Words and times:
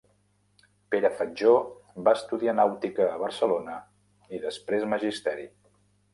Pere 0.95 1.11
Fatjó 1.19 1.51
va 2.07 2.13
estudiar 2.21 2.57
nàutica 2.61 3.07
a 3.11 3.21
Barcelona 3.25 3.77
i 4.39 4.43
després 4.49 4.91
Magisteri. 4.97 5.49